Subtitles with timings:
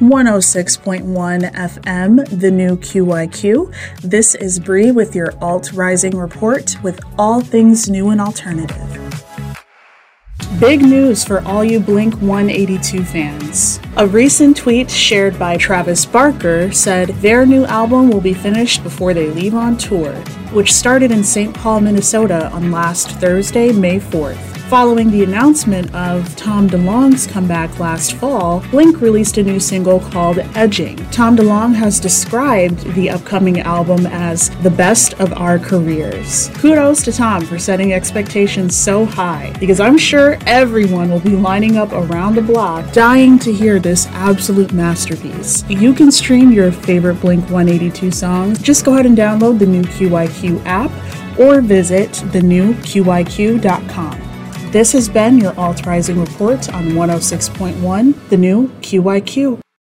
[0.00, 4.00] 106.1 FM, the new QYQ.
[4.00, 8.78] This is Bree with your Alt Rising report with all things new and alternative.
[10.58, 13.78] Big news for all you Blink 182 fans.
[13.98, 19.12] A recent tweet shared by Travis Barker said their new album will be finished before
[19.12, 20.14] they leave on tour,
[20.54, 21.54] which started in St.
[21.54, 24.59] Paul, Minnesota on last Thursday, May 4th.
[24.70, 30.38] Following the announcement of Tom DeLonge's comeback last fall, Blink released a new single called
[30.54, 30.94] Edging.
[31.10, 36.50] Tom DeLonge has described the upcoming album as the best of our careers.
[36.54, 41.76] Kudos to Tom for setting expectations so high, because I'm sure everyone will be lining
[41.76, 45.68] up around the block dying to hear this absolute masterpiece.
[45.68, 48.62] You can stream your favorite Blink 182 songs.
[48.62, 50.92] Just go ahead and download the new QYQ app
[51.40, 54.19] or visit thenewqyq.com.
[54.70, 59.60] This has been your Alt Rising Report on 106.1, the new QYQ.